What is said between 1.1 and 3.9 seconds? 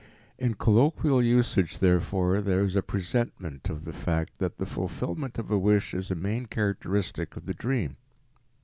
usage, therefore, there is a presentment of